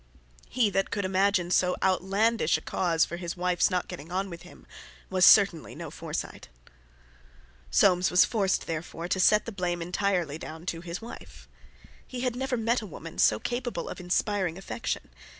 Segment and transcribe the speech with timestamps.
[0.49, 4.41] He that could imagine so outlandish a cause for his wife's not getting on with
[4.41, 4.65] him
[5.11, 6.47] was certainly no Forsyte.
[7.69, 11.47] Soames was forced, therefore, to set the blame entirely down to his wife.
[12.07, 15.11] He had never met a woman so capable of inspiring affection.